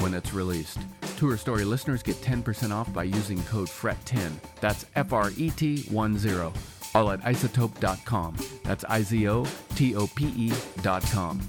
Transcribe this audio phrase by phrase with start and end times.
[0.00, 0.78] when it's released.
[1.16, 4.32] Tour Story listeners get 10% off by using code FRET10.
[4.60, 6.52] That's F R E T 1 0.
[6.94, 8.36] All at izotope.com.
[8.64, 11.40] That's I Z O T O P E.com.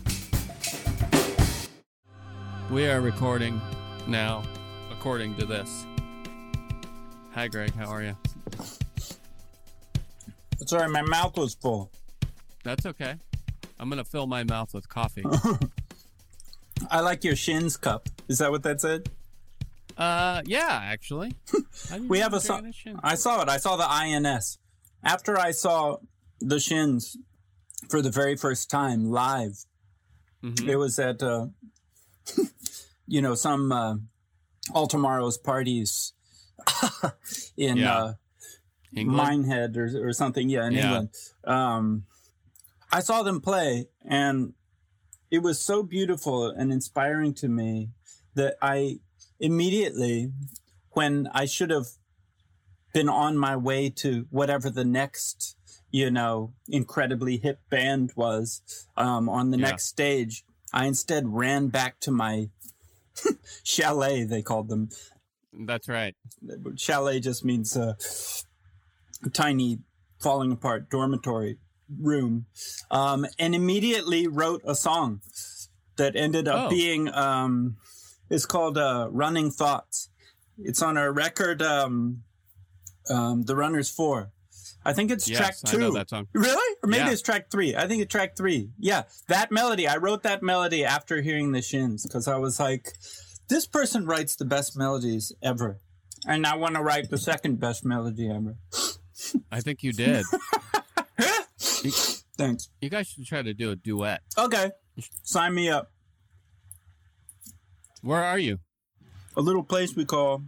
[2.69, 3.59] We are recording
[4.07, 4.43] now,
[4.91, 5.85] according to this.
[7.33, 7.73] Hi, Greg.
[7.73, 8.15] How are you?
[10.65, 11.91] Sorry, my mouth was full.
[12.63, 13.15] That's okay.
[13.79, 15.25] I'm going to fill my mouth with coffee.
[16.91, 18.07] I like your shins cup.
[18.31, 19.09] Is that what that said?
[19.97, 21.35] uh, yeah, actually.
[21.89, 22.71] How do you We have a song.
[23.03, 23.49] I saw it.
[23.49, 24.57] I saw the INS.
[25.03, 25.97] After I saw
[26.39, 27.17] the shins
[27.89, 29.65] for the very first time live,
[30.41, 30.65] Mhm.
[30.67, 31.47] it was at, uh,
[33.05, 33.95] you know, some uh,
[34.73, 36.13] All Tomorrow's parties
[37.57, 37.97] in Yeah.
[37.97, 38.13] uh,
[38.95, 39.17] England?
[39.17, 40.47] Minehead or, or something.
[40.49, 40.83] Yeah, in Yeah.
[40.85, 41.09] England.
[41.43, 42.05] Um,
[42.93, 44.53] I saw them play, and
[45.29, 47.89] it was so beautiful and inspiring to me
[48.35, 48.99] that I
[49.39, 50.31] immediately,
[50.91, 51.87] when I should have
[52.93, 55.55] been on my way to whatever the next,
[55.91, 58.61] you know, incredibly hip band was
[58.97, 59.69] um, on the Yeah.
[59.69, 60.43] next stage,
[60.73, 62.49] I instead ran back to my
[63.63, 64.89] chalet, they called them.
[65.53, 66.15] That's right.
[66.77, 67.97] Chalet just means a
[69.33, 69.79] tiny,
[70.19, 71.57] falling apart dormitory
[71.99, 72.45] room,
[72.89, 75.21] um, and immediately wrote a song
[75.97, 76.69] that ended up Oh.
[76.69, 77.13] being.
[77.13, 77.77] Um,
[78.31, 80.09] it's called uh, "Running Thoughts."
[80.57, 82.23] It's on our record, um,
[83.09, 84.31] um, "The Runners 4.
[84.83, 85.77] I think it's track Yes, two.
[85.77, 86.27] I know that song.
[86.33, 86.75] Really?
[86.81, 87.11] Or maybe Yeah.
[87.11, 87.75] it's track three.
[87.75, 88.71] I think it's track three.
[88.79, 89.87] Yeah, that melody.
[89.87, 92.91] I wrote that melody after hearing the Shins because I was like,
[93.47, 95.79] this person writes the best melodies ever.
[96.25, 98.55] And I want to write the second best melody ever.
[99.51, 100.25] I think you did.
[101.83, 101.91] you,
[102.37, 102.69] Thanks.
[102.81, 104.21] you guys should try to do a duet.
[104.35, 104.71] Okay.
[105.23, 105.90] Sign me up.
[108.01, 108.59] Where are you?
[109.37, 110.43] A little place we call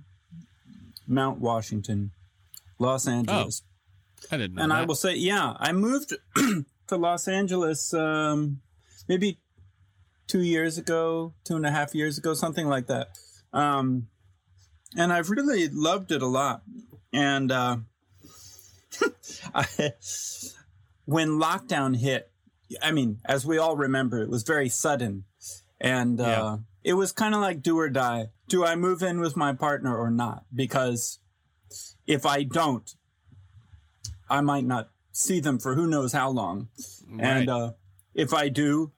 [1.08, 2.12] Mount Washington,
[2.80, 3.62] Los Angeles.
[3.64, 8.62] Oh, I didn't know and I will say, yeah, I moved to Los Angeles um,
[9.08, 9.40] maybe
[10.28, 13.10] two years ago, two and a half years ago, something like that.
[13.52, 14.08] Um,
[14.98, 16.64] and I've really loved it a lot.
[17.12, 17.78] And uh,
[19.54, 19.94] I,
[21.06, 22.32] when lockdown hit,
[22.82, 25.26] I mean, as we all remember, it was very sudden.
[25.80, 26.58] And uh.
[26.84, 28.30] It was kind of like do or die.
[28.48, 30.46] Do I move in with my partner or not?
[30.54, 31.20] Because
[32.06, 32.94] if I don't,
[34.30, 36.70] I might not see them for who knows how long.
[37.20, 37.72] And uh,
[38.14, 38.92] if I do,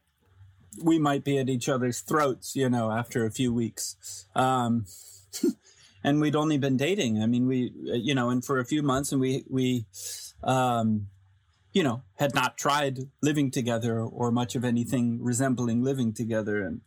[0.82, 4.26] we might be at each other's throats, you know, after a few weeks.
[4.36, 4.86] Um,
[6.04, 7.22] and we'd only been dating.
[7.22, 9.86] I mean, we, uh, you know, and for a few months, and we, we,
[10.44, 11.08] um,
[11.74, 16.82] you know, had not tried living together or much of anything resembling living together, and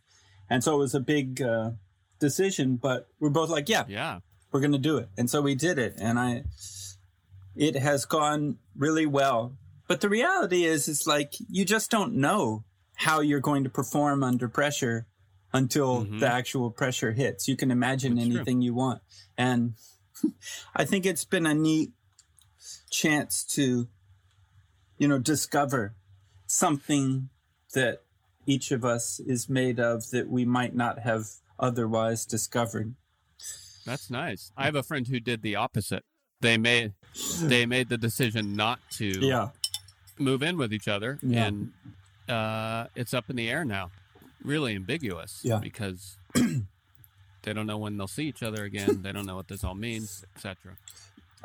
[0.49, 1.71] and so it was a big uh,
[2.19, 2.75] decision.
[2.77, 4.19] But we're both like, yeah, yeah.
[4.51, 5.09] we're going to do it.
[5.17, 5.95] And so we did it.
[5.99, 6.43] And I,
[7.55, 9.55] it has gone really well.
[9.87, 12.63] But the reality is, it's like you just don't know
[12.95, 15.05] how you're going to perform under pressure
[15.51, 16.19] until Mhm.
[16.19, 17.47] the actual pressure hits.
[17.47, 18.35] You can imagine That's true.
[18.35, 19.01] anything you want.
[19.37, 19.73] And
[20.75, 21.91] I think it's been a neat
[22.91, 23.87] chance to,
[24.97, 25.95] you know, discover
[26.45, 27.29] something
[27.73, 28.03] that
[28.45, 31.25] each of us is made of that we might not have
[31.59, 32.95] otherwise discovered.
[33.85, 34.51] That's nice.
[34.57, 36.03] I have a friend who did the opposite.
[36.41, 36.93] They made
[37.41, 39.49] they made the decision not to Yeah.
[40.17, 41.45] move in with each other, Yeah.
[41.47, 41.73] and
[42.29, 43.91] uh, it's up in the air now.
[44.43, 45.41] Really ambiguous.
[45.43, 45.59] Yeah.
[45.59, 49.01] Because they don't know when they'll see each other again.
[49.01, 50.77] they don't know what this all means, etc.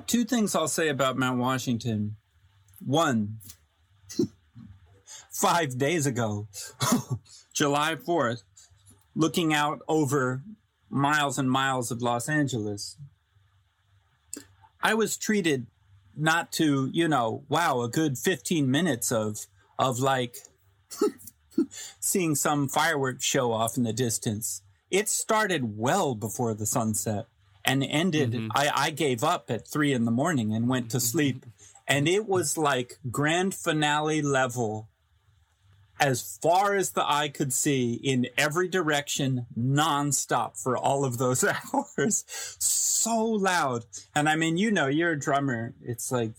[0.07, 2.17] Two things I'll say about Mount Washington.
[2.85, 3.39] One,
[5.35, 6.49] five days ago,
[7.55, 8.43] July 4th,
[9.15, 10.43] looking out over
[10.89, 12.97] miles and miles of Los Angeles,
[14.83, 15.67] I was treated
[16.17, 19.47] not to, you know, wow, a good 15 minutes of,
[19.79, 20.37] of like
[22.01, 24.63] seeing some fireworks show off in the distance.
[24.91, 27.27] It started well before the sunset
[27.65, 28.33] and ended.
[28.33, 28.49] Mhm.
[28.55, 31.45] I, I gave up at three in the morning and went to sleep.
[31.89, 34.89] And it was like grand finale level
[36.05, 41.43] as far as the eye could see in every direction, nonstop for all of those
[41.75, 42.25] hours.
[42.29, 43.87] So loud.
[44.15, 45.73] And I mean, you know, you're a drummer.
[45.83, 46.33] It's like,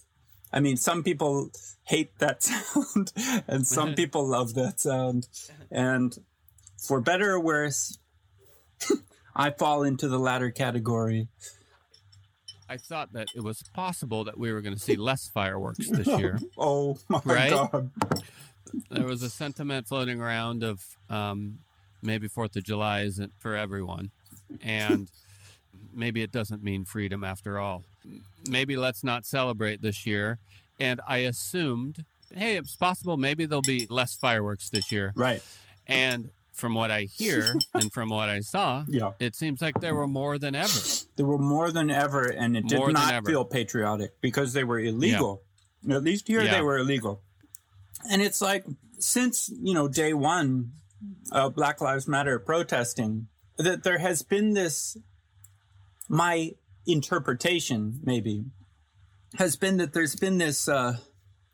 [0.54, 1.50] I mean, some people
[1.84, 3.12] hate that sound
[3.48, 5.28] and some people love that sound.
[5.72, 6.16] And
[6.78, 7.98] for better or worse,
[9.36, 11.28] I fall into the latter category.
[12.70, 16.08] I thought that it was possible that we were going to see less fireworks this
[16.08, 16.38] year.
[16.56, 17.50] Oh my Right?
[17.50, 17.90] God.
[18.90, 21.60] There was a sentiment floating around of um,
[22.02, 24.12] maybe Fourth of July isn't for everyone,
[24.64, 25.10] and
[25.94, 27.84] maybe it doesn't mean freedom after all.
[28.48, 30.40] Maybe let's not celebrate this year.
[30.80, 32.04] And I assumed,
[32.34, 35.14] hey, it's possible maybe there'll be less fireworks this year.
[35.16, 35.42] Right.
[35.88, 39.12] And from what I hear and from what I saw, Yeah.
[39.20, 40.80] it seems like there were more than ever.
[41.16, 44.80] There were more than ever, and it did More not feel patriotic because they were
[44.80, 45.42] illegal.
[45.90, 46.52] At least here Yeah.
[46.56, 47.22] they were illegal.
[48.10, 48.66] And it's like
[49.00, 50.72] since you know day one
[51.32, 54.98] of Black Lives Matter protesting, that there has been this.
[56.08, 56.52] My
[56.86, 58.46] interpretation, maybe,
[59.38, 60.98] has been that there's been this, uh,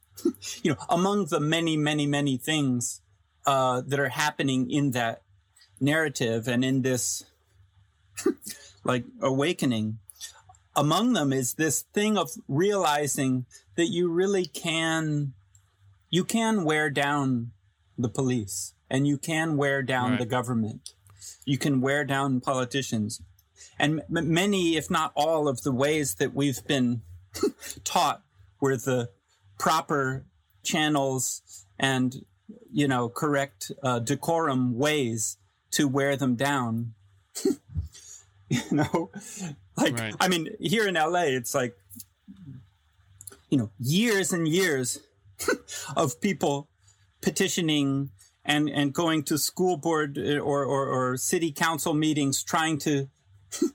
[0.62, 3.02] you know, among the many, many, many things
[3.46, 5.22] uh, that are happening in that
[5.80, 7.26] narrative and in this
[8.84, 10.00] like awakening.
[10.76, 13.46] Among them is this thing of realizing
[13.76, 15.34] that you really can,
[16.12, 17.52] you can wear down
[17.98, 20.20] the police and you can wear down Right.
[20.20, 20.94] the government.
[21.46, 23.22] You can wear down politicians.
[23.80, 27.02] And m- many, if not all, of the ways that we've been
[27.84, 28.22] taught
[28.60, 29.10] were the
[29.58, 30.26] proper
[30.64, 31.42] channels
[31.80, 32.26] and,
[32.72, 35.38] you know, correct uh, decorum ways
[35.72, 36.94] to wear them down.
[38.50, 39.10] you know,
[39.78, 40.16] like, Right.
[40.20, 41.78] I mean, here in LA, it's like,
[43.50, 45.00] you know, years and years
[45.96, 46.70] of people
[47.22, 48.10] petitioning
[48.44, 53.08] and, and going to school board uh, or, or, or city council meetings trying to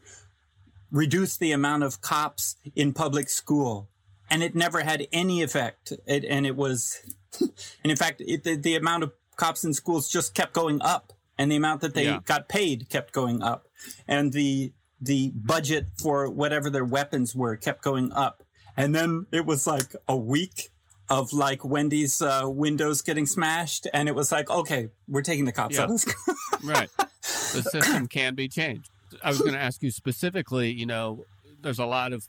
[0.90, 3.88] reduce the amount of cops in public school.
[4.28, 5.92] And it never had any effect.
[6.06, 7.00] It, and it was,
[7.40, 7.50] and
[7.92, 11.50] in fact, it, the, the amount of cops in schools just kept going up and
[11.50, 12.20] the amount that they Yeah.
[12.24, 13.68] got paid kept going up.
[14.08, 18.42] And the, the budget for whatever their weapons were kept going up.
[18.76, 20.70] And then it was like a week
[21.08, 23.86] of like Wendy's uh, windows getting smashed.
[23.94, 25.84] And it was like, okay, we're taking the cops Yeah.
[25.84, 26.04] out
[26.64, 26.90] right.
[26.98, 28.90] The system can be changed.
[29.22, 31.24] I was going to ask you specifically, you know,
[31.60, 32.28] there's a lot of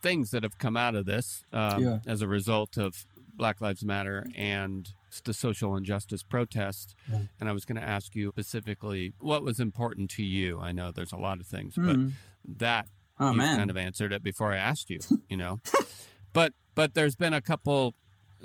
[0.00, 1.98] things that have come out of this um, Yeah.
[2.06, 3.04] as a result of
[3.36, 4.88] Black Lives Matter and
[5.24, 6.94] the social injustice protest.
[7.10, 7.20] Yeah.
[7.40, 10.60] And I was going to ask you specifically what was important to you.
[10.60, 11.86] I know there's a lot of things, Hmm.
[11.86, 12.86] but that
[13.18, 13.56] Oh, you man.
[13.58, 15.60] kind of answered it before I asked you, you know.
[16.32, 17.94] but but there's been a couple,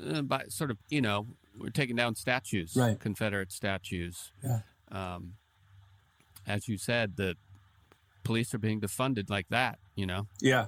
[0.08, 1.28] uh, by sort of, you know,
[1.58, 3.00] we're taking down statues, Right.
[3.00, 4.32] Confederate statues.
[4.44, 4.60] Yeah.
[4.92, 5.34] Um,
[6.48, 7.36] as you said, the
[8.24, 10.28] police are being defunded like that, you know.
[10.42, 10.66] yeah.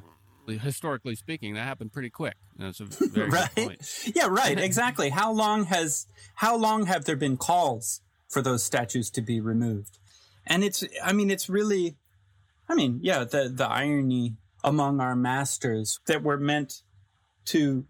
[0.48, 2.34] Historically speaking, that happened pretty quick.
[2.58, 4.12] That's a very right good point.
[4.16, 9.10] yeah right exactly how long has how long have there been calls for those statues
[9.12, 9.98] to be removed
[10.46, 11.96] and it's i mean it's really
[12.68, 16.82] i mean yeah the the irony among our masters that were meant
[17.46, 17.86] to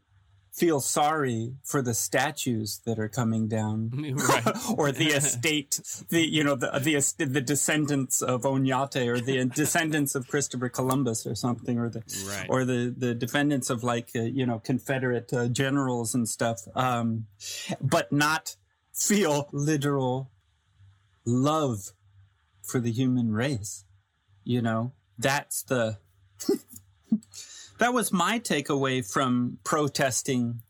[0.52, 3.90] feel sorry for the statues that are coming down,
[4.78, 5.80] or the estate,
[6.10, 11.26] the you know the the the descendants of Oñate, or the descendants of Christopher Columbus,
[11.26, 12.48] or something, or the right.
[12.50, 17.28] or the the defendants of like uh, you know Confederate uh, generals and stuff, um,
[17.82, 18.56] but not
[18.94, 20.32] feel literal
[21.26, 21.94] love
[22.62, 23.86] for the human race.
[24.44, 26.00] You know, that's the
[27.82, 30.62] that was my takeaway from protesting.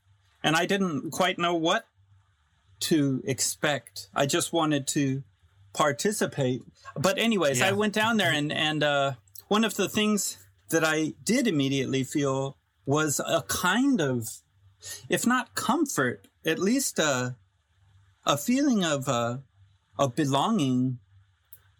[0.41, 1.83] And I didn't quite know what
[2.87, 4.07] to expect.
[4.15, 5.21] I just wanted to
[5.73, 6.61] participate.
[6.95, 7.67] But anyways, Yeah.
[7.67, 9.13] I went down there and, and, uh,
[9.49, 10.37] one of the things
[10.69, 14.29] that I did immediately feel was a kind of,
[15.09, 17.35] if not comfort, at least a,
[18.25, 19.39] a feeling of, uh,
[19.99, 20.99] of belonging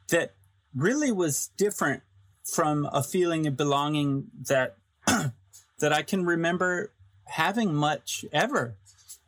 [0.10, 0.34] that
[0.76, 2.04] really was different
[2.44, 4.76] from a feeling of belonging that
[5.80, 6.91] that I can remember
[7.25, 8.75] having much ever.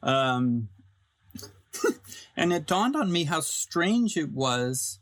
[0.02, 0.70] Um,
[2.38, 5.00] and it dawned on me how strange it was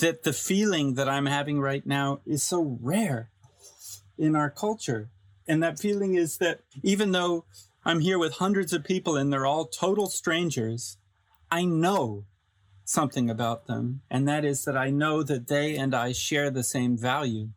[0.00, 3.30] that the feeling that I'm having right now is so rare
[4.18, 5.10] in our culture.
[5.46, 7.44] And that feeling is that even though
[7.84, 10.96] I'm here with hundreds of people and they're all total strangers,
[11.50, 12.24] I know
[12.84, 14.02] something about them.
[14.10, 17.48] And that is that I know that they and I share the same value.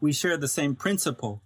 [0.00, 1.42] We share the same principle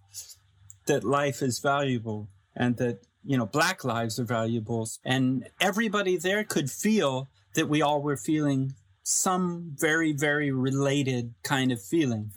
[0.86, 4.88] that life is valuable and that, you know, black lives are valuable.
[5.04, 11.70] And everybody there could feel that we all were feeling some very, very related kind
[11.70, 12.32] of feeling.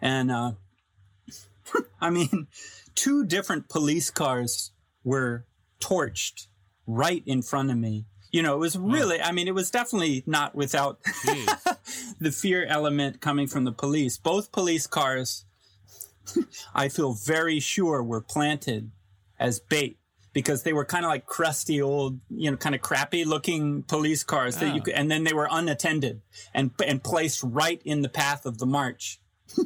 [0.00, 0.52] And, uh,
[2.00, 2.48] I mean,
[2.94, 4.72] two different police cars
[5.04, 5.46] were
[5.80, 6.46] torched
[6.86, 8.06] right in front of me.
[8.30, 11.02] You know, it was really, I mean, it was definitely not without
[12.18, 14.16] the fear element coming from the police.
[14.16, 15.44] Both police cars,
[16.74, 18.90] I feel very sure, were planted
[19.38, 19.98] as bait
[20.32, 24.24] because they were kind of like crusty old, you know, kind of crappy looking police
[24.24, 24.84] cars that you Oh.
[24.84, 26.22] could, and then they were unattended
[26.54, 29.20] and and placed right in the path of the march.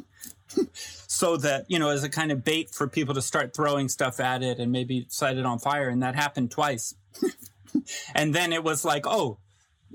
[1.07, 4.19] so that you know as a kind of bait for people to start throwing stuff
[4.19, 6.95] at it and maybe set it on fire and that happened twice
[8.15, 9.37] and then it was like oh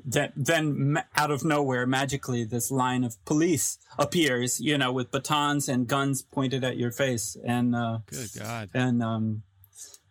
[0.05, 5.69] that then out of nowhere magically this line of police appears you know with batons
[5.69, 8.71] and guns pointed at your face and uh Good God.
[8.75, 9.43] and um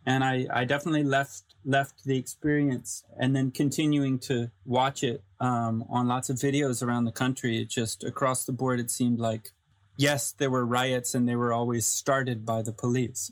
[0.06, 5.84] and i i definitely left left the experience and then continuing to watch it um
[5.90, 9.50] on lots of videos around the country it just across the board it seemed like
[9.98, 13.32] yes there were riots and they were always started by the police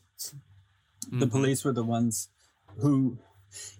[1.11, 1.31] the Mhm.
[1.31, 2.29] police were the ones
[2.79, 3.17] who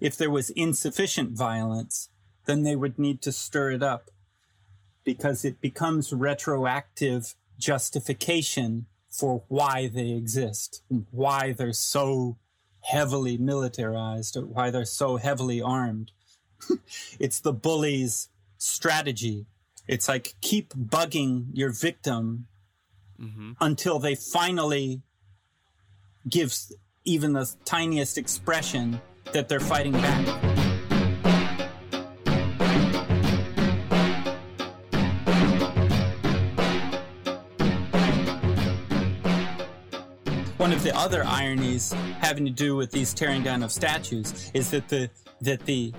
[0.00, 2.08] if there was insufficient violence
[2.46, 4.10] then they would need to stir it up
[5.04, 12.36] because it becomes retroactive justification for why they exist, why they're so
[12.82, 16.12] heavily militarized, or why they're so heavily armed.
[17.18, 18.28] it's the bully's
[18.58, 19.46] strategy.
[19.88, 22.46] It's like keep bugging your victim
[23.20, 23.56] Mhm.
[23.60, 25.02] until they finally
[26.28, 26.54] give
[27.04, 29.00] even the tiniest expression
[29.32, 30.49] that they're fighting back.
[41.00, 45.08] Other ironies having to do with these tearing down of statues is that the
[45.40, 45.94] that the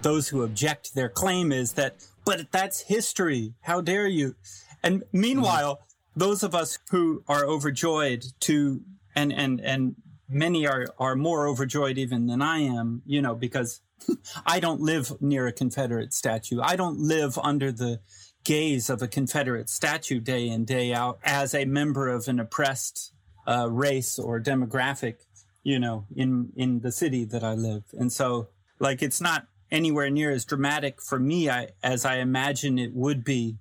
[0.00, 3.52] those who object their claim is that but that's history.
[3.60, 4.34] How dare you?
[4.82, 5.80] And meanwhile,
[6.16, 8.80] those of us who are overjoyed to
[9.14, 9.96] and and and
[10.26, 13.82] many are are more overjoyed even than I am, you know, because
[14.46, 16.60] I don't live near a Confederate statue.
[16.62, 18.00] I don't live under the
[18.42, 23.12] gaze of a Confederate statue day in day out as a member of an oppressed
[23.48, 25.16] uh, race or demographic,
[25.62, 27.84] you know, in in the city that I live.
[27.92, 32.78] And so, like, it's not anywhere near as dramatic for me I, as I imagine
[32.78, 33.58] it would be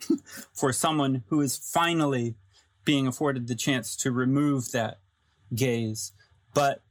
[0.54, 2.36] for someone who is finally
[2.84, 5.00] being afforded the chance to remove that
[5.54, 6.12] gaze.
[6.54, 6.82] But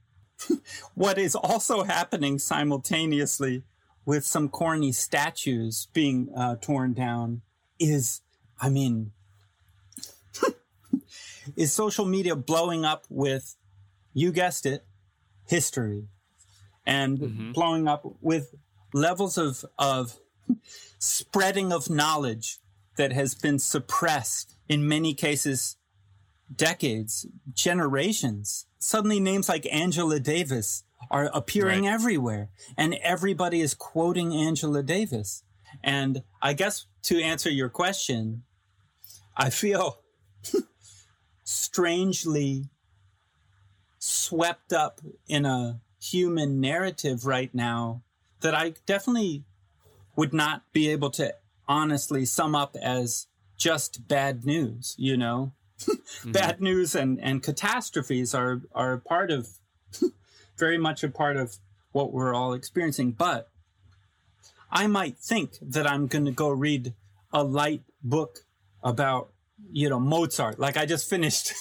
[0.94, 3.64] what is also happening simultaneously
[4.04, 7.42] with some corny statues being uh, torn down
[7.78, 8.22] is,
[8.60, 9.12] I mean,
[11.56, 13.56] is social media blowing up with,
[14.12, 14.84] you guessed it,
[15.46, 16.08] history,
[16.86, 17.54] and Mhm.
[17.54, 18.54] blowing up with
[18.92, 20.18] levels of of
[20.98, 22.58] spreading of knowledge
[22.96, 25.76] that has been suppressed in many cases
[26.54, 28.66] decades, generations.
[28.80, 31.92] Suddenly names like Angela Davis are appearing Right.
[31.92, 35.44] everywhere and everybody is quoting Angela Davis.
[35.84, 38.42] And I guess to answer your question,
[39.36, 40.02] I feel
[41.50, 42.68] strangely
[43.98, 48.02] swept up in a human narrative right now
[48.40, 49.44] that I definitely
[50.14, 51.34] would not be able to
[51.68, 53.26] honestly sum up as
[53.56, 55.52] just bad news, you know?
[55.80, 56.30] mm-hmm.
[56.30, 59.48] Bad news and, and catastrophes are, are part of,
[60.56, 61.56] very much a part of
[61.90, 63.10] what we're all experiencing.
[63.10, 63.48] But
[64.70, 66.94] I might think that I'm going to go read
[67.32, 68.44] a light book
[68.84, 69.32] about,
[69.72, 70.58] you know, Mozart.
[70.58, 71.52] Like I just finished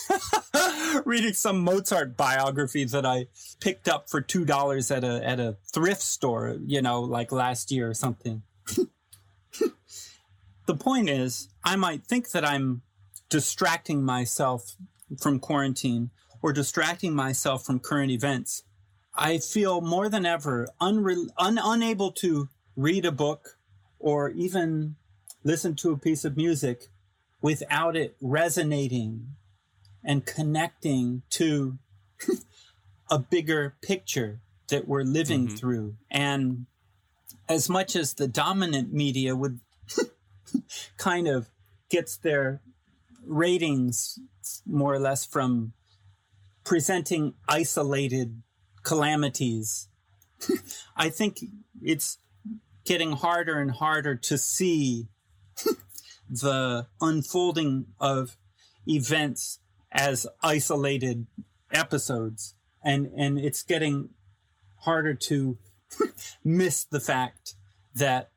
[1.06, 3.27] reading some Mozart biography that I
[3.60, 7.72] picked up for two dollars at a at a thrift store, you know, like last
[7.72, 8.44] year or something.
[10.65, 12.82] the point is, I might think that I'm
[13.29, 14.75] distracting myself
[15.22, 16.10] from quarantine
[16.41, 18.63] or distracting myself from current events.
[19.15, 23.58] I feel more than ever unre- un- unable to read a book
[24.00, 24.96] or even
[25.44, 26.88] listen to a piece of music
[27.41, 29.36] without it resonating
[30.03, 31.77] and connecting to
[33.12, 35.55] a bigger picture that we're living mm-hmm.
[35.55, 35.96] through.
[36.10, 36.65] And
[37.48, 39.60] as much as the dominant media would
[40.98, 41.50] kind of
[41.89, 42.62] gets their
[43.25, 44.19] ratings
[44.65, 45.74] more or less from
[46.63, 48.41] presenting isolated
[48.84, 49.88] calamities,
[50.96, 51.39] I think
[51.81, 52.17] it's
[52.86, 55.08] getting harder and harder to see
[56.29, 58.38] the unfolding of
[58.88, 59.59] events
[59.91, 61.27] as isolated
[61.71, 62.55] episodes.
[62.83, 64.09] And and it's getting
[64.81, 65.57] harder to
[66.43, 67.55] miss the fact
[67.95, 68.29] that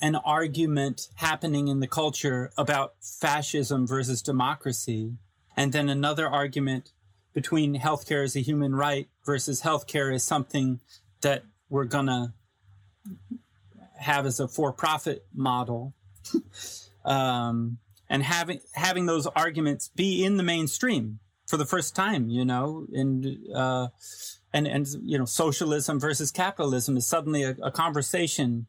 [0.00, 5.12] an argument happening in the culture about fascism versus democracy
[5.56, 6.92] and then another argument
[7.32, 10.80] between healthcare as a human right versus healthcare as something
[11.20, 12.32] that we're going to
[13.98, 15.94] have as a for-profit model
[17.04, 22.44] um, and having having those arguments be in the mainstream for the first time, you
[22.44, 23.88] know, and uh,
[24.52, 28.66] and and you know, socialism versus capitalism is suddenly a, a conversation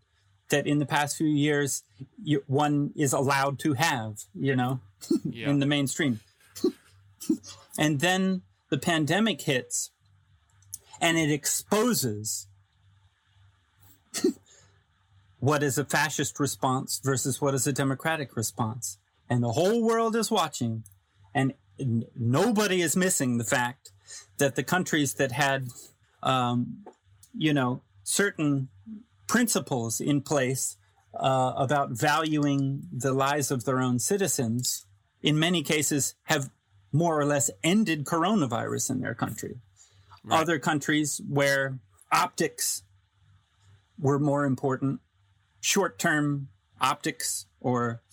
[0.50, 1.84] that in the past few years
[2.22, 4.80] you, one is allowed to have, you know,
[5.24, 5.50] yeah.
[5.50, 6.20] in the mainstream.
[7.78, 9.92] and then the pandemic hits,
[11.02, 12.48] and it exposes
[15.46, 18.98] what is a fascist response versus what is a democratic response.
[19.30, 20.86] And the whole world is watching,
[21.36, 21.54] and
[22.18, 23.92] nobody is missing the fact
[24.40, 25.68] that the countries that had,
[26.24, 26.84] um,
[27.38, 28.70] you know, certain
[29.28, 30.78] principles in place
[31.14, 34.88] uh, about valuing the lives of their own citizens,
[35.22, 36.50] in many cases, have
[36.92, 39.60] more or less ended coronavirus in their country.
[40.24, 40.42] Right.
[40.42, 41.78] Other countries where
[42.12, 42.82] optics
[44.00, 45.02] were more important
[45.66, 46.48] short term
[46.80, 48.04] optics or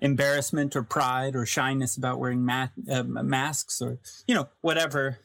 [0.00, 5.20] embarrassment or pride or shyness about wearing ma- uh, masks or, you know, whatever,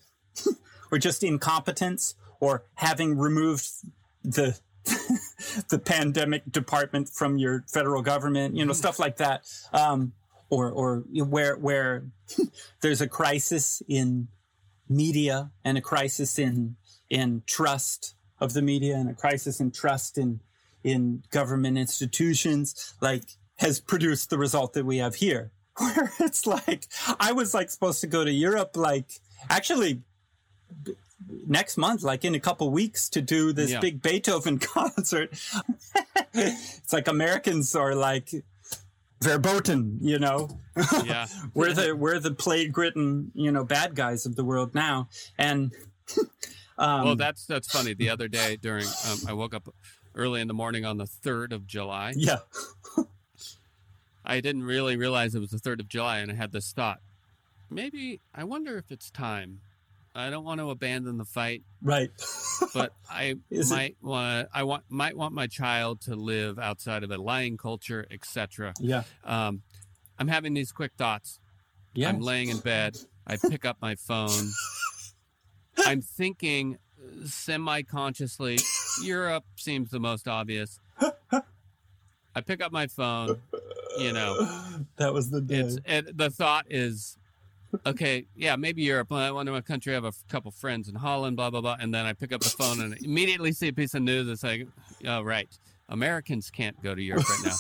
[0.92, 3.68] or just incompetence or having removed
[4.24, 4.60] the
[5.70, 9.46] the pandemic department from your federal government, you know, stuff like that.
[9.74, 10.14] Um,
[10.52, 12.06] or, or where, where
[12.82, 14.28] there's a crisis in
[14.88, 16.76] media and a crisis in,
[17.10, 20.40] in trust of the media and a crisis in trust in
[20.84, 23.24] in government institutions, like
[23.58, 25.52] has produced the result that we have here.
[25.78, 26.88] Where it's like,
[27.20, 29.10] I was like supposed to go to Europe, like
[29.50, 30.02] actually
[31.48, 33.80] next month, like in a couple weeks to do this yeah.
[33.80, 35.32] big Beethoven concert.
[36.34, 38.30] it's like Americans are like,
[39.22, 40.50] verboten, you know.
[41.04, 41.28] Yeah.
[41.54, 45.10] we're the we're the plague ridden, you know, bad guys of the world now.
[45.38, 45.74] And
[46.78, 47.94] um, well, that's that's funny.
[47.94, 49.68] The other day during um, I woke up
[50.16, 52.14] early in the morning on the 3rd of July.
[52.16, 52.40] Yeah.
[54.26, 57.00] I didn't really realize it was the 3rd of July, and I had this thought.
[57.70, 59.62] Maybe, I wonder if it's time.
[60.16, 61.64] I don't want to abandon the fight.
[61.82, 62.10] Right.
[62.74, 63.36] but I
[63.70, 68.06] might want I want might want my child to live outside of a lying culture,
[68.12, 68.74] etc.
[68.80, 69.04] Yeah.
[69.24, 69.62] Um,
[70.18, 71.40] I'm having these quick thoughts.
[71.94, 72.10] Yeah.
[72.10, 72.98] I'm laying in bed.
[73.26, 74.52] I pick up my phone.
[75.78, 76.78] I'm thinking
[77.26, 78.58] semi consciously,
[79.04, 80.80] Europe seems the most obvious.
[82.36, 83.42] I pick up my phone,
[83.98, 84.36] you know.
[84.98, 85.60] That was the day.
[85.60, 87.18] It's, it, the thought is,
[87.86, 89.12] okay, yeah, maybe Europe.
[89.12, 89.94] I wonder what country.
[89.94, 91.78] I have a couple friends in Holland, blah, blah, blah.
[91.80, 94.44] And then I pick up the phone and immediately see a piece of news that's
[94.44, 94.68] like,
[95.06, 95.50] oh, right.
[95.90, 97.56] Americans can't go to Europe right now.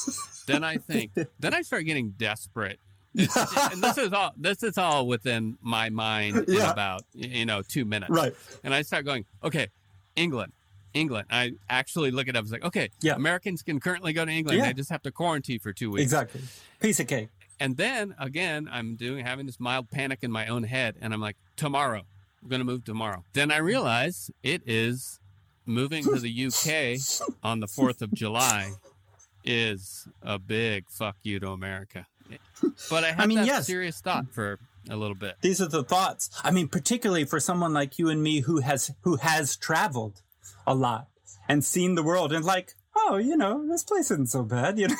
[0.47, 2.79] then I think, then I start getting desperate
[3.17, 6.65] and this is all this is all within my mind yeah.
[6.65, 8.11] in about you know two minutes.
[8.11, 8.33] Right.
[8.63, 9.67] And I start going, okay,
[10.15, 10.53] England.
[10.93, 11.27] England.
[11.29, 12.43] I actually look it up.
[12.43, 13.15] It's like, okay, yeah.
[13.15, 14.59] Americans can currently go to England.
[14.59, 14.67] Yeah.
[14.67, 16.03] They just have to quarantine for two weeks.
[16.03, 16.41] Exactly.
[16.79, 17.29] Piece of cake.
[17.59, 21.21] And then again, I'm doing having this mild panic in my own head, and I'm
[21.21, 22.03] like, tomorrow,
[22.41, 23.23] I'm going to move tomorrow.
[23.33, 25.19] Then I realize it is
[25.65, 26.99] moving to the UK
[27.43, 28.71] on the 4th of July
[29.43, 32.05] is a big fuck you to America.
[32.89, 33.67] But I had I mean, that yes.
[33.67, 35.35] serious thought for a little bit.
[35.41, 36.29] These are the thoughts.
[36.43, 40.21] I mean, particularly for someone like you and me who has who has traveled
[40.65, 41.07] a lot
[41.47, 44.77] and seen the world and like, oh, you know, this place isn't so bad.
[44.77, 44.95] You know,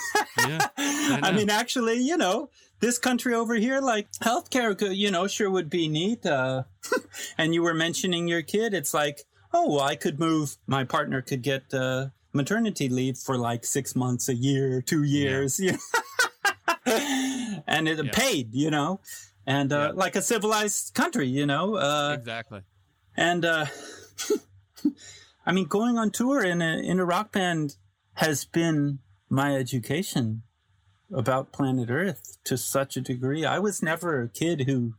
[0.48, 1.38] Yeah, I, know.
[1.38, 5.88] mean, actually, you know, this country over here, like healthcare, you know, sure would be
[5.88, 6.26] neat.
[6.26, 6.64] Uh,
[7.38, 8.74] and you were mentioning your kid.
[8.74, 10.58] It's like, oh, well, I could move.
[10.68, 15.60] My partner could get uh, maternity leave for like six months, a year, two years,
[15.60, 15.78] you know?
[17.68, 18.12] and it Yeah.
[18.14, 19.00] paid, you know,
[19.46, 19.92] and uh, Yeah.
[19.94, 21.76] like a civilized country, you know.
[21.76, 22.62] Uh, exactly.
[23.18, 23.66] and uh,
[25.46, 27.76] I mean, going on tour in a in a rock band
[28.16, 29.00] has been
[29.30, 30.44] my education
[31.12, 33.46] about planet Earth to such a degree.
[33.46, 34.94] I was never a kid who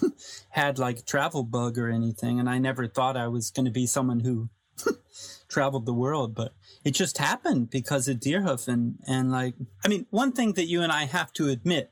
[0.50, 3.86] had like travel bug or anything, and I never thought I was going to be
[3.86, 4.48] someone who
[5.48, 10.06] traveled the world, but it just happened because of Deerhoof and and like I mean,
[10.10, 11.90] one thing that you and I have to admit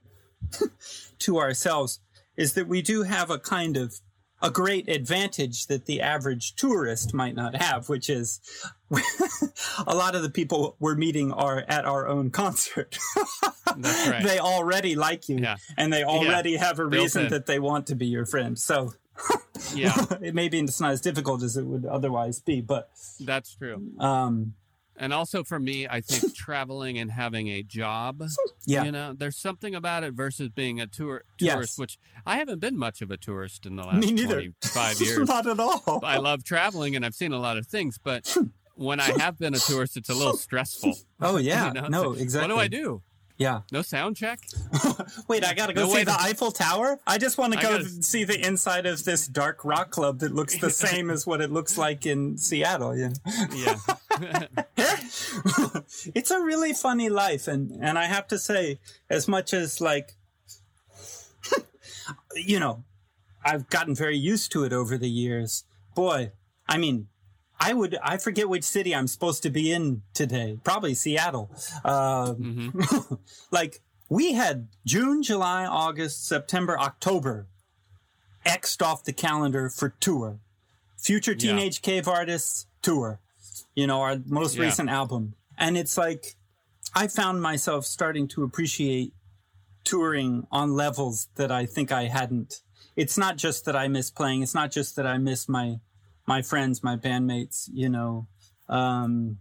[1.21, 2.01] to ourselves
[2.37, 3.95] is that we do have a kind of
[4.43, 8.41] a great advantage that the average tourist might not have, which is
[9.87, 12.99] a lot of the people we're meeting are at our own concert.
[13.77, 14.23] That's right.
[14.25, 15.57] they already like you Yeah.
[15.77, 17.31] and they already have a Built reason in.
[17.33, 18.59] that they want to be your friend.
[18.59, 18.95] So
[19.75, 23.91] Yeah, it maybe it's not as difficult as it would otherwise be, but that's true.
[24.01, 24.55] um,
[24.97, 28.23] And also for me, I think traveling and having a job,
[28.67, 28.85] yeah.
[28.85, 31.53] you know, there's something about it versus being a tour Yes.
[31.55, 34.35] tourist, which I haven't been much of a tourist in the last Me neither.
[34.43, 35.29] 25 years.
[35.29, 36.01] not at all.
[36.05, 38.37] I love traveling and I've seen a lot of things, but
[38.75, 40.95] when I have been a tourist, it's a little stressful.
[41.21, 42.49] Oh yeah, You know, no, exactly.
[42.53, 43.03] What do I do?
[43.41, 43.63] Yeah.
[43.73, 44.39] No sound check?
[45.29, 47.01] Wait, I gotta go No see the to- Eiffel Tower.
[47.07, 50.19] I just want to I go gotta- see the inside of this dark rock club
[50.19, 52.95] that looks the same as what it looks like in Seattle.
[52.97, 53.09] Yeah.
[53.55, 53.77] Yeah.
[56.15, 60.13] it's a really funny life and and i have to say as much as like
[62.35, 62.85] you know
[63.45, 66.31] i've gotten very used to it over the years boy
[66.69, 67.07] i mean
[67.61, 70.59] i would i forget which city i'm supposed to be in today.
[70.65, 71.51] Probably seattle.
[71.85, 72.71] Uh, hmm
[73.51, 77.47] like we had june july august september october
[78.47, 80.39] xed off the calendar for tour.
[80.97, 81.39] Future Yeah.
[81.39, 83.21] teenage cave artists tour.
[83.75, 84.65] You know our most Yeah.
[84.65, 85.35] recent album.
[85.59, 86.35] And it's like
[86.95, 89.13] i found myself starting to appreciate
[89.85, 92.63] touring on levels that i think i hadn't.
[92.97, 94.43] It's not just that i miss playing.
[94.43, 95.79] It's not just that i miss my
[96.27, 98.27] my friends my bandmates you know
[98.69, 99.39] um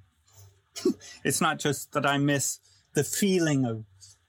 [1.24, 2.60] it's not just that i miss
[2.94, 3.84] the feeling of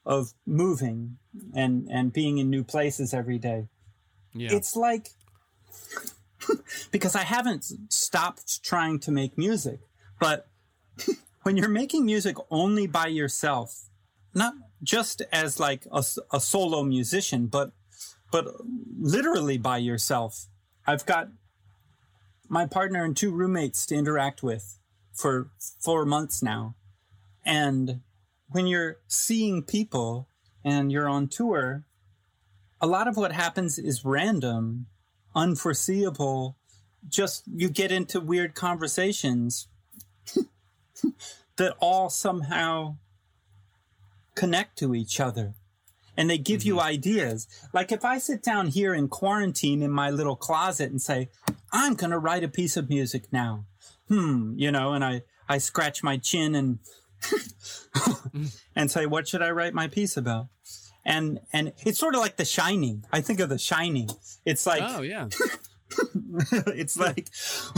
[0.06, 1.16] of moving
[1.54, 3.68] and and being in new places every day
[4.34, 4.52] Yeah.
[4.52, 5.10] it's like
[6.90, 9.80] because I haven't stopped trying to make music,
[10.18, 10.48] but
[11.42, 13.88] when you're making music only by yourself,
[14.34, 17.72] not just as like a solo musician, but
[18.32, 18.46] but
[18.98, 20.46] literally by yourself.
[20.86, 21.28] I've got
[22.50, 24.78] my partner and two roommates to interact with
[25.14, 26.74] for four months now,
[27.44, 28.00] and
[28.48, 30.28] when you're seeing people
[30.64, 31.84] and you're on tour,
[32.80, 34.86] a lot of what happens is random
[35.34, 36.56] unforeseeable.
[37.08, 39.68] Just you get into weird conversations
[41.56, 42.96] that all somehow
[44.34, 45.54] connect to each other.
[46.16, 46.86] And they give you mm-hmm.
[46.86, 47.46] ideas.
[47.72, 51.30] Like if i sit down here in quarantine in my little closet and say
[51.72, 53.64] i'm going to write a piece of music now
[54.08, 56.78] hmm you know and i i scratch my chin and
[58.76, 60.48] and say what should i write my piece about
[61.04, 64.08] and and it's sort of like the shining i think of the shining
[64.44, 65.28] it's like oh, yeah.
[66.52, 67.28] it's like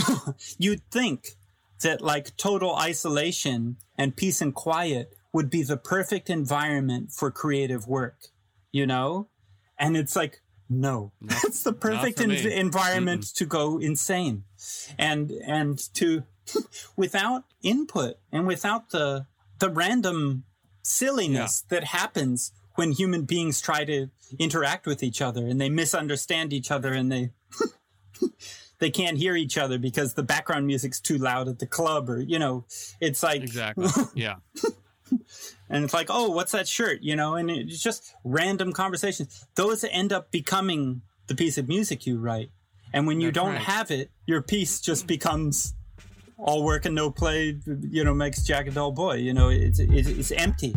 [0.58, 1.36] you'd think
[1.82, 7.86] that like total isolation and peace and quiet would be the perfect environment for creative
[7.86, 8.28] work,
[8.70, 9.28] you know?
[9.78, 10.41] And it's like,
[10.80, 12.52] no, that's the perfect for en- me.
[12.52, 14.44] environment to go insane
[14.98, 16.24] and, and to,
[16.96, 19.26] without input and without the,
[19.58, 20.44] the random
[20.82, 24.08] silliness that happens when human beings try to
[24.38, 27.30] interact with each other and they misunderstand each other and they,
[28.78, 32.20] they can't hear each other because the background music's too loud at the club or
[32.20, 32.64] you know
[33.00, 33.86] it's like Exactly.
[34.14, 34.36] Yeah.
[35.72, 39.82] And it's like oh what's that shirt you know and it's just random conversations those
[39.84, 42.50] end up becoming the piece of music you write
[42.92, 43.62] and when you That's don't right.
[43.62, 45.74] have it your piece just becomes
[46.38, 49.78] all work and no play you know makes jack a dull boy you know it's
[49.80, 50.74] it's, it's empty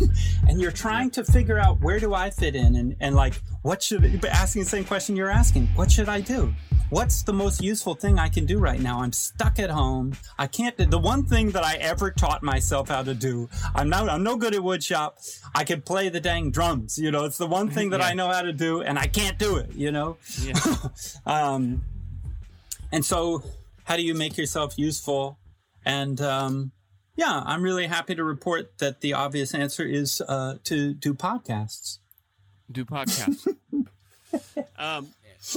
[0.48, 3.82] and you're trying to figure out where do I fit in and, and like what
[3.82, 5.66] should be asking the same question you're asking.
[5.74, 6.54] What should I do?
[6.90, 9.00] What's the most useful thing I can do right now?
[9.00, 10.12] I'm stuck at home.
[10.38, 13.48] I can't the one thing that I ever taught myself how to do.
[13.76, 15.12] I'm not I'm no good at woodshop.
[15.54, 17.24] I can play the dang drums, you know.
[17.26, 18.06] It's the one thing that yeah.
[18.06, 20.16] I know how to do and I can't do it, you know.
[20.42, 20.58] Yeah.
[21.26, 21.82] um
[22.90, 23.44] and so
[23.84, 25.38] how do you make yourself useful?
[25.84, 26.72] And um
[27.14, 31.98] yeah, I'm really happy to report that the obvious answer is uh, to do podcasts.
[32.72, 33.46] Do podcasts.
[34.78, 35.08] um,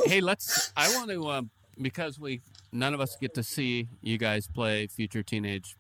[0.06, 0.72] hey, let's.
[0.76, 1.50] I want to um,
[1.82, 2.42] because we
[2.72, 5.76] none of us get to see you guys play Future Teenage.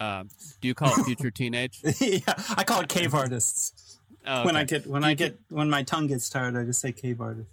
[0.00, 0.24] Uh,
[0.60, 1.80] do you call it Future Teenage?
[2.00, 2.20] yeah,
[2.56, 4.00] I call it Cave Artists.
[4.26, 4.46] Oh, okay.
[4.46, 7.20] When I get when I get when my tongue gets tired, I just say Cave
[7.20, 7.50] Artists.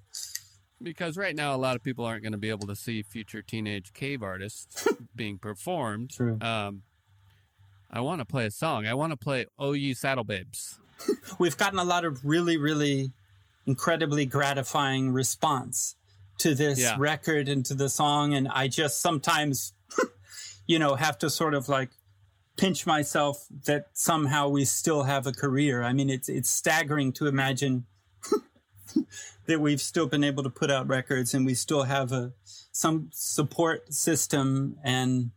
[0.81, 3.43] Because right now, a lot of people aren't going to be able to see future
[3.43, 6.09] teenage cave artists being performed.
[6.09, 6.39] True.
[6.41, 6.81] Um,
[7.91, 8.87] I want to play a song.
[8.87, 10.79] I want to play "Oh You Saddle Babes."
[11.39, 13.11] We've gotten a lot of really, really
[13.65, 15.95] incredibly gratifying response
[16.39, 16.95] to this yeah.
[16.97, 19.73] record and to the song, and I just sometimes,
[20.67, 21.89] you know, have to sort of like
[22.57, 25.83] pinch myself that somehow we still have a career.
[25.83, 27.85] I mean, it's it's staggering to imagine
[29.45, 32.33] that we've still been able to put out records and we still have a
[32.71, 35.31] some support system and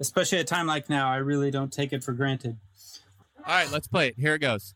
[0.00, 2.58] especially at a time like now, I really don't take it for granted.
[3.38, 4.14] All right, let's play it.
[4.18, 4.74] Here it goes.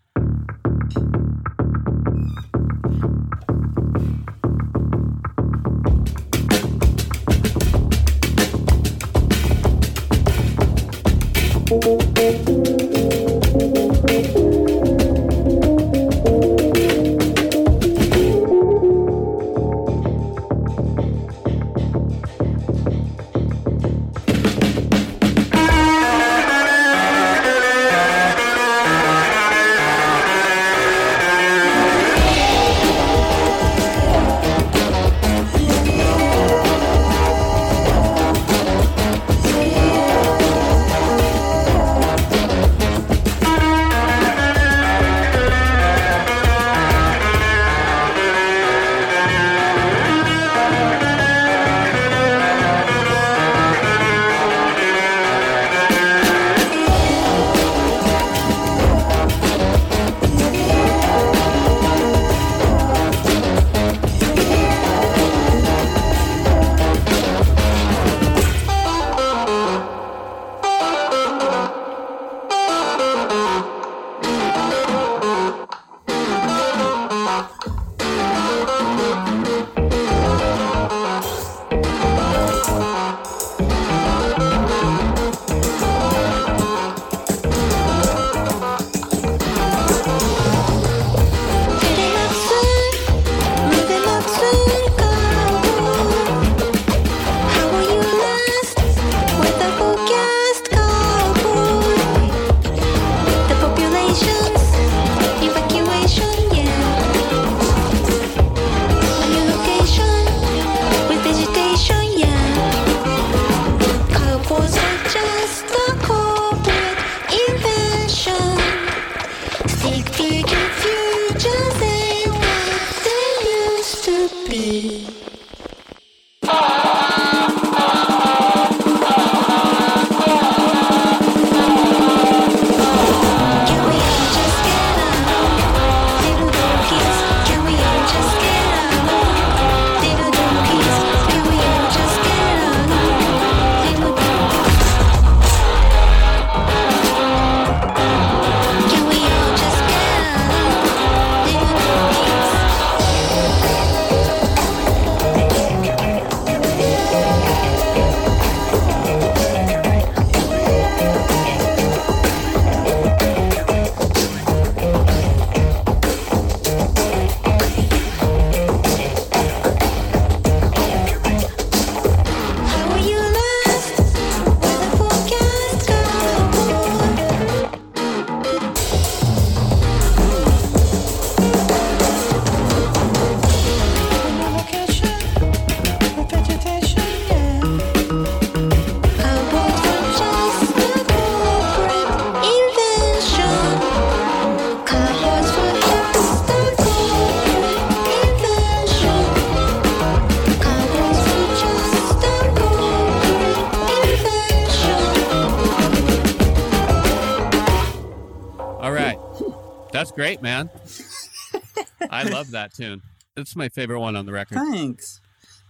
[212.57, 213.03] That tune.
[213.37, 214.57] It's my favorite one on the record.
[214.57, 215.21] Thanks.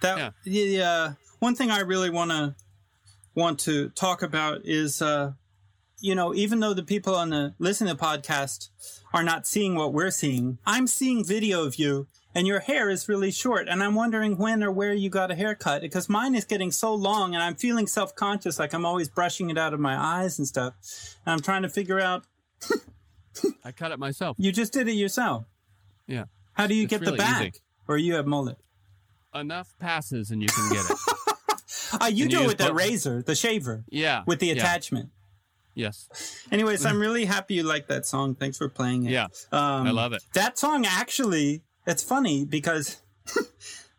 [0.03, 0.85] That yeah.
[0.85, 2.55] uh, one thing I really want to
[3.35, 5.33] want to talk about is uh,
[6.01, 8.69] you know, even though the people on the listen to the podcast
[9.13, 13.09] are not seeing what we're seeing, I'm seeing video of you and your hair is
[13.09, 13.67] really short.
[13.69, 16.95] And I'm wondering when or where you got a haircut because mine is getting so
[16.95, 20.39] long and I'm feeling self conscious, like I'm always brushing it out of my eyes
[20.39, 20.75] and stuff.
[21.25, 22.25] And I'm trying to figure out.
[23.65, 24.37] I cut it myself.
[24.39, 25.47] You just did it yourself.
[26.07, 26.25] Yeah.
[26.57, 27.43] How do you it's get really the back?
[27.43, 27.61] Easy.
[27.87, 28.59] Or you have mullet?
[29.35, 30.99] Enough passes and you can get it.
[32.01, 33.85] uh, you do it with the razor, the shaver.
[33.89, 34.23] Yeah.
[34.27, 35.11] With the attachment.
[35.75, 36.09] Yes.
[36.51, 38.35] Anyways, I'm really happy you like that song.
[38.35, 39.11] Thanks for playing it.
[39.11, 39.27] Yeah.
[39.53, 40.23] Um, I love it.
[40.33, 43.03] That song actually, it's funny because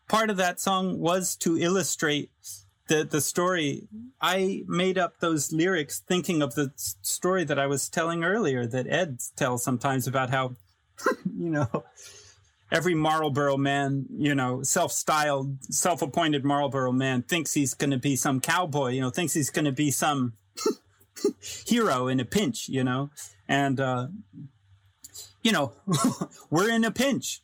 [0.10, 2.32] part of that song was to illustrate
[2.88, 3.88] the the story.
[4.20, 8.88] I made up those lyrics thinking of the story that I was telling earlier that
[8.88, 10.56] Ed tells sometimes about how,
[11.26, 11.84] you know,
[12.71, 18.39] every Marlboro man, you know, self-styled, self-appointed Marlboro man thinks he's going to be some
[18.39, 20.34] cowboy, you know, thinks he's going to be some
[21.65, 23.10] hero in a pinch, you know,
[23.47, 24.08] and, uh,
[25.41, 25.73] you know,
[26.49, 27.41] we're in a pinch.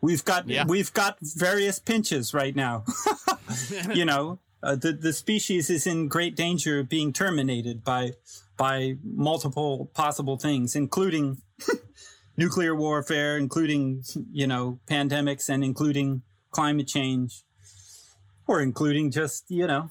[0.00, 0.64] We've got, yeah.
[0.66, 2.84] we've got various pinches right now,
[3.92, 8.12] you know, uh, the, the species is in great danger of being terminated by,
[8.56, 11.42] by multiple possible things, including
[12.40, 17.44] nuclear warfare, including, you know, pandemics and including climate change
[18.46, 19.90] or including just, you know,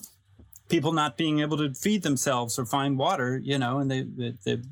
[0.67, 4.37] people not being able to feed themselves or find water, you know, and the, the,
[4.45, 4.63] the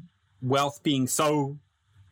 [0.41, 1.59] wealth being so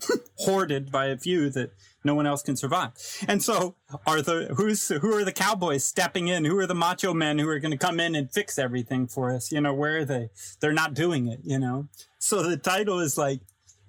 [0.37, 1.71] hoarded by a few that
[2.03, 2.91] no one else can survive.
[3.27, 3.73] And so
[4.05, 6.45] are the who's who are the cowboys stepping in?
[6.45, 9.33] Who are the macho men who are going to come in and fix everything for
[9.33, 9.51] us?
[9.51, 10.29] You know, where are they?
[10.59, 11.87] They're not doing it, you know.
[12.19, 13.39] So the title is like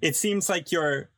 [0.01, 1.09] it seems like you're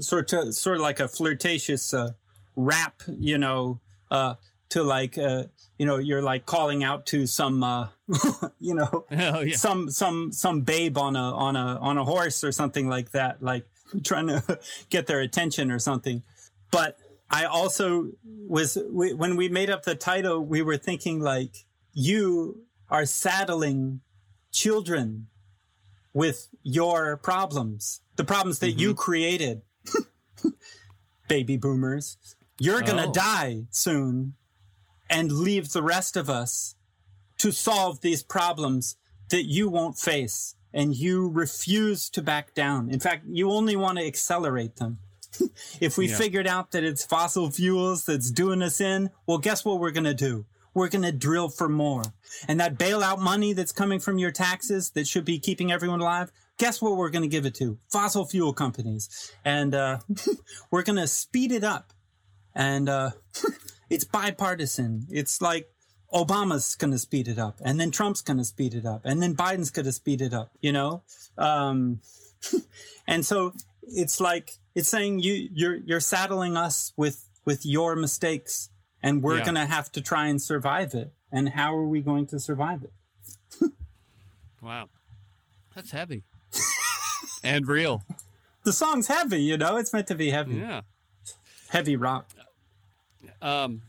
[0.00, 2.12] sort of sort of like a flirtatious uh,
[2.54, 4.34] rap, you know, uh,
[4.70, 5.44] to like uh,
[5.78, 7.88] you know you're like calling out to some uh,
[8.60, 9.56] you know yeah.
[9.56, 13.42] some some some babe on a on a on a horse or something like that
[13.42, 13.64] like
[14.04, 14.58] trying to
[14.90, 16.22] get their attention or something
[16.70, 16.98] but
[17.30, 22.62] i also was we, when we made up the title we were thinking like you
[22.90, 24.00] are saddling
[24.52, 25.26] children
[26.12, 28.80] with your problems the problems that mm-hmm.
[28.80, 29.62] you created
[31.28, 32.16] baby boomers
[32.58, 33.12] you're gonna oh.
[33.12, 34.34] die soon
[35.10, 36.74] and leave the rest of us
[37.38, 38.96] to solve these problems
[39.30, 42.90] that you won't face and you refuse to back down.
[42.90, 44.98] In fact, you only want to accelerate them.
[45.80, 46.16] if we yeah.
[46.16, 50.04] figured out that it's fossil fuels that's doing us in, well, guess what we're going
[50.04, 50.44] to do?
[50.74, 52.02] We're going to drill for more.
[52.48, 56.30] And that bailout money that's coming from your taxes that should be keeping everyone alive,
[56.58, 57.78] guess what we're going to give it to?
[57.90, 59.32] Fossil fuel companies.
[59.44, 59.98] And uh,
[60.70, 61.92] we're going to speed it up.
[62.54, 63.10] And uh,
[63.90, 65.06] it's bipartisan.
[65.10, 65.68] It's like
[66.12, 69.20] Obama's going to speed it up, and then Trump's going to speed it up, and
[69.20, 70.50] then Biden's going to speed it up.
[70.60, 71.02] You know,
[71.36, 72.00] um,
[73.06, 78.70] and so it's like it's saying you you're you're saddling us with with your mistakes,
[79.02, 79.44] and we're yeah.
[79.44, 81.12] going to have to try and survive it.
[81.32, 83.72] And how are we going to survive it?
[84.62, 84.88] wow,
[85.74, 86.22] that's heavy
[87.46, 88.02] and real.
[88.64, 89.76] The song's heavy, you know.
[89.76, 90.56] It's meant to be heavy.
[90.56, 90.80] Yeah,
[91.68, 92.28] heavy rock.
[93.40, 93.82] Um,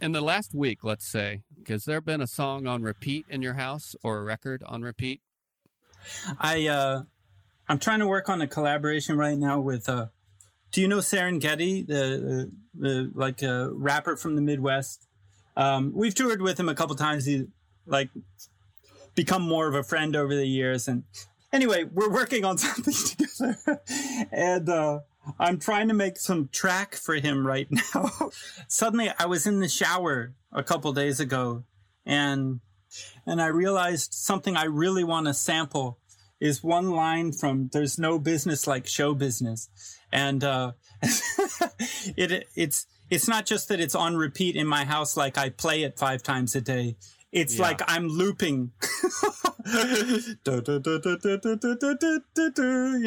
[0.00, 3.54] in the last week, let's say, has there been a song on repeat in your
[3.54, 5.20] house or a record on repeat?
[6.40, 7.02] I uh,
[7.68, 9.88] I'm trying to work on a collaboration right now with.
[9.88, 10.06] Uh,
[10.72, 15.06] do you know Serengeti, the, the, the like a uh, rapper from the Midwest?
[15.56, 17.26] Um, we've toured with him a couple times.
[17.26, 17.46] He
[17.86, 18.10] like
[19.14, 21.04] become more of a friend over the years, and
[21.54, 23.80] anyway, we're working on something together,
[24.30, 24.68] and.
[24.68, 25.00] Uh,
[25.38, 28.10] I'm trying to make some track for him right now.
[28.68, 31.64] Suddenly, I was in the shower a couple days ago,
[32.04, 32.60] and
[33.26, 35.98] and I realized something I really want to sample
[36.40, 39.68] is one line from "There's no business like show business,"
[40.12, 40.72] and uh,
[42.16, 45.82] it it's it's not just that it's on repeat in my house, like I play
[45.82, 46.96] it five times a day.
[47.34, 47.62] It's yeah.
[47.62, 48.70] like I'm looping,
[49.66, 50.36] you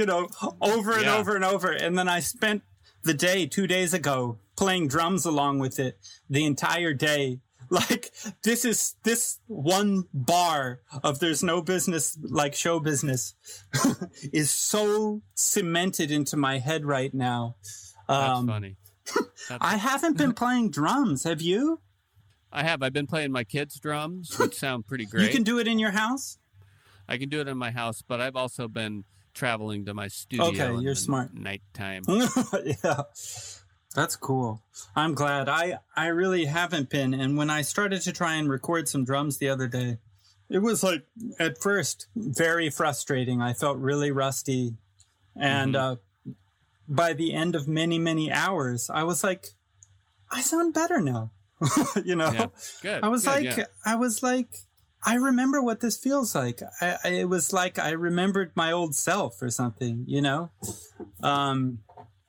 [0.05, 0.28] know,
[0.61, 1.15] over and yeah.
[1.15, 1.71] over and over.
[1.71, 2.61] And then I spent
[3.03, 5.97] the day two days ago playing drums along with it
[6.30, 7.39] the entire day.
[7.69, 8.13] Like
[8.45, 13.34] this is this one bar of there's no business like show business
[14.32, 17.57] is so cemented into my head right now.
[18.07, 18.75] Um, That's funny.
[19.49, 19.59] That's...
[19.59, 21.25] I haven't been playing drums.
[21.25, 21.82] Have you?
[22.52, 22.82] I have.
[22.82, 25.24] I've been playing my kids' drums, which sound pretty great.
[25.26, 26.38] You can do it in your house?
[27.08, 30.48] I can do it in my house, but I've also been traveling to my studio.
[30.48, 31.34] Okay, you're smart.
[31.34, 32.04] Nighttime.
[32.84, 33.04] yeah.
[33.95, 34.62] That's cool.
[34.95, 35.48] I'm glad.
[35.50, 39.38] I I really haven't been and when I started to try and record some drums
[39.38, 39.98] the other day,
[40.50, 41.06] it was like
[41.39, 43.41] at first very frustrating.
[43.41, 44.76] I felt really rusty
[45.36, 45.80] and Mhm.
[45.80, 46.34] uh
[46.89, 49.48] by the end of many many hours, I was like
[50.32, 51.32] I sound better now.
[52.05, 52.32] you know.
[52.32, 52.47] Yeah.
[52.82, 53.03] Good.
[53.03, 53.66] I was good, like, yeah.
[53.86, 54.49] I was like,
[55.03, 56.62] I remember what this feels like.
[56.82, 60.49] I, I, it was like I remembered my old self or something, you know.
[61.22, 61.80] Um,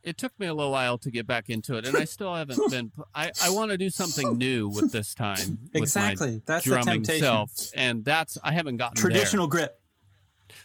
[0.02, 2.70] it took me a little while to get back into it, and I still haven't
[2.70, 2.92] been.
[3.14, 5.58] I, I want to do something new with this time.
[5.64, 7.20] with my exactly, that's the temptation.
[7.20, 9.80] self, and that's I haven't gotten Traditional grip,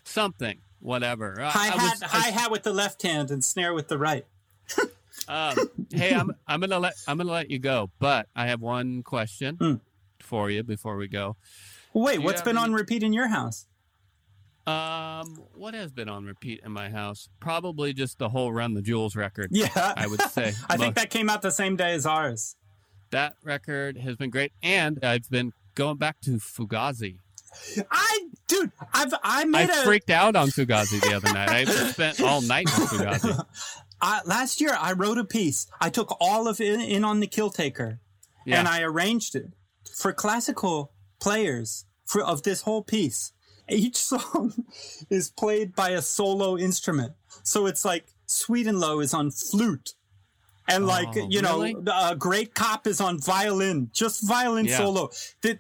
[0.04, 1.38] something, whatever.
[1.42, 4.26] Hi hat, was- hi hat with the left hand and snare with the right.
[5.28, 5.58] Um,
[5.92, 9.56] hey, I'm I'm gonna let I'm gonna let you go, but I have one question
[9.60, 9.74] Hmm.
[10.20, 11.36] for you before we go.
[11.94, 13.68] Wait, what's been on repeat in your house?
[14.66, 17.28] Um, what has been on repeat in my house?
[17.42, 19.50] Probably just the whole Run the Jewels record.
[19.52, 19.68] Yeah,
[19.98, 20.54] I would say.
[20.70, 22.56] I think that came out the same day as ours.
[23.12, 27.18] that record has been great, and I've been going back to Fugazi.
[27.92, 31.50] I, dude, I've I I made a freaked out on Fugazi the other night.
[31.50, 33.46] I spent all night on Fugazi.
[34.04, 34.76] I, last year.
[34.80, 35.66] I wrote a piece.
[35.82, 38.00] I took all of it in on the Kill Taker.
[38.46, 38.60] Yeah.
[38.60, 39.54] and I arranged it
[39.96, 40.92] for classical
[41.22, 43.32] players for, of this whole piece.
[43.70, 44.66] Each song
[45.10, 49.94] is played by a solo instrument, so it's like Sweet and Low is on flute,
[50.68, 51.76] and like Oh, you know, really?
[51.88, 54.78] uh, Great Cop is on violin, just violin Yeah.
[54.80, 55.10] solo.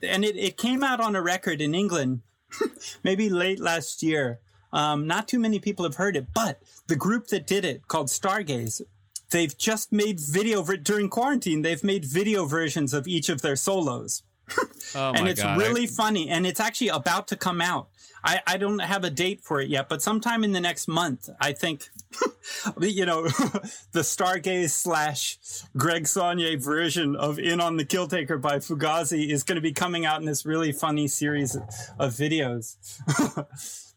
[0.01, 2.19] And it, it came out on a record in England,
[3.03, 4.39] maybe late last year.
[4.73, 8.07] Um, not too many people have heard it, but the group that did it, called
[8.07, 8.81] Stargaze,
[9.29, 11.61] they've just made video ver- during quarantine.
[11.61, 14.23] They've made video versions of each of their solos,
[14.95, 15.59] Oh and it's god!
[15.59, 16.27] really funny.
[16.27, 17.87] And it's actually about to come out.
[18.25, 21.29] I, I don't have a date for it yet, but sometime in the next month,
[21.39, 21.89] I think.
[22.79, 23.23] you know,
[23.91, 25.37] the Stargaze slash
[25.75, 29.73] Greg Saunier version of "In on the Kill Taker" by Fugazi is going to be
[29.73, 32.77] coming out in this really funny series of videos.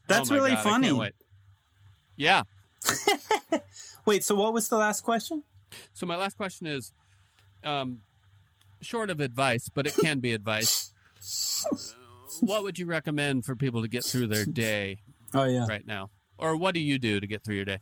[0.08, 1.12] That's Oh really God, funny.
[2.16, 2.42] Yeah.
[4.06, 5.42] Wait, so what was the last question?
[5.92, 6.92] So my last question is,
[7.64, 7.98] um,
[8.80, 10.92] short of advice, but it can be advice.
[12.40, 14.98] what would you recommend for people to get through their day
[15.34, 15.66] Oh yeah.
[15.66, 17.78] right now, or what do you do to get through your day?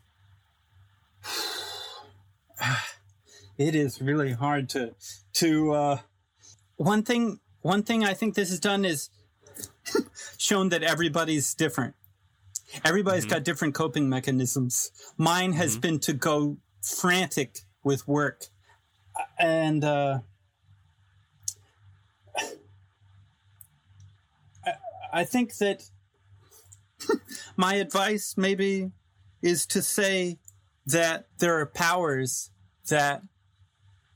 [3.59, 4.95] it is really hard to
[5.33, 5.99] to uh
[6.77, 9.11] one thing one thing i think this has done is
[10.39, 11.95] shown that everybody's different
[12.85, 14.91] Everybody's got different coping mechanisms.
[15.17, 18.47] Mine has been to go frantic with work.
[19.39, 20.21] And uh
[24.67, 24.73] I-
[25.13, 25.83] i think that
[27.57, 28.91] my advice maybe
[29.43, 30.39] is to say
[30.87, 32.51] that there are powers
[32.89, 33.23] that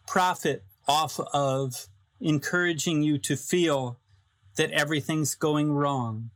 [0.06, 1.86] profit off of
[2.20, 3.98] encouraging you to feel
[4.56, 6.30] that everything's going wrong.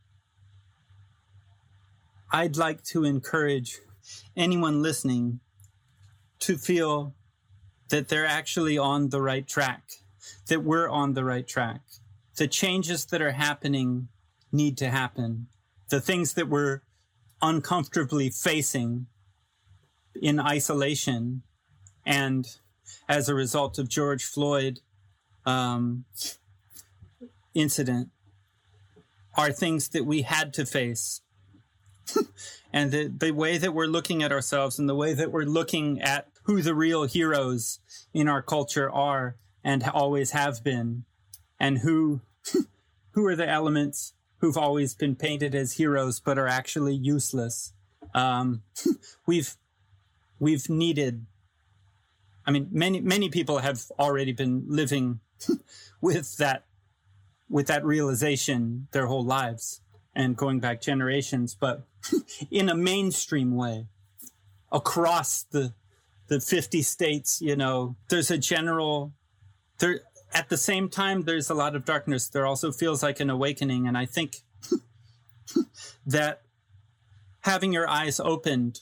[2.35, 3.77] I'd like to encourage
[4.35, 5.39] anyone listening
[6.39, 7.13] to feel
[7.89, 9.83] that they're actually on the right track,
[10.47, 11.81] that we're on the right track.
[12.37, 14.07] The changes that are happening
[14.51, 15.45] need to happen.
[15.89, 16.81] The things that we're
[17.39, 19.05] uncomfortably facing
[20.19, 21.43] in isolation
[22.03, 22.47] and
[23.07, 24.79] as a result of George Floyd
[25.45, 26.05] um,
[27.53, 28.09] incident
[29.37, 31.21] are things that we had to face.
[32.73, 36.01] and the, the way that we're looking at ourselves and the way that we're looking
[36.01, 37.79] at who the real heroes
[38.13, 41.05] in our culture are and always have been
[41.59, 42.21] and who
[43.11, 47.73] who are the elements who've always been painted as heroes but are actually useless.
[48.13, 48.63] Um,
[49.25, 49.55] we've
[50.39, 51.25] we've needed
[52.45, 55.19] I mean, many many people have already been living
[56.01, 56.65] with that
[57.49, 59.81] with that realization their whole lives
[60.15, 61.87] and going back generations, but
[62.51, 63.87] in a mainstream way
[64.71, 65.73] across the
[66.27, 69.13] the 50 states, you know, there's a general
[69.79, 70.01] there
[70.33, 72.27] at the same time there's a lot of darkness.
[72.27, 74.37] There also feels like an awakening and I think
[76.05, 76.41] that
[77.41, 78.81] having your eyes opened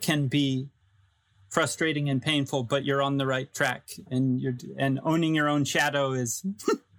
[0.00, 0.68] can be
[1.48, 5.64] frustrating and painful, but you're on the right track and you're and owning your own
[5.64, 6.44] shadow is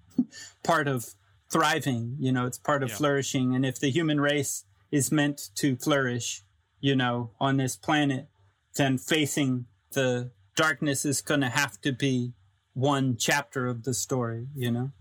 [0.64, 1.14] part of
[1.52, 2.96] thriving, you know, it's part of Yeah.
[2.96, 3.56] flourishing.
[3.56, 6.44] And if the human race is meant to flourish,
[6.80, 8.28] you know, on this planet,
[8.76, 12.34] then facing the darkness is going to have to be
[12.74, 14.92] one chapter of the story, you know?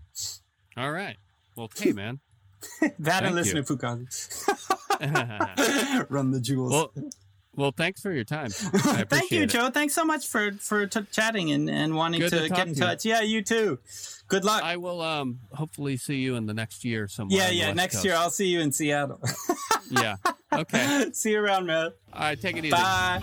[0.77, 1.17] All right.
[1.55, 2.19] Well, hey, man.
[2.81, 3.63] that Thank and listen you.
[3.63, 4.45] to Fugazi.
[6.09, 6.71] Run the jewels.
[6.71, 6.91] Well,
[7.55, 8.49] well, thanks for your time.
[8.49, 9.49] Thank you, it.
[9.49, 9.69] Joe.
[9.69, 12.73] Thanks so much for for t- chatting and, and wanting Good to, to get in
[12.73, 13.05] to touch.
[13.05, 13.11] You.
[13.11, 13.79] Yeah, you too.
[14.27, 14.63] Good luck.
[14.63, 17.39] I will um hopefully see you in the next year somewhere.
[17.39, 18.05] Yeah, yeah, next Coast.
[18.05, 19.21] year I'll see you in Seattle
[20.01, 20.15] yeah.
[20.53, 21.09] Okay.
[21.13, 21.91] See you around, man.
[22.13, 22.39] All right.
[22.39, 22.71] Take it easy.
[22.71, 23.21] Bye.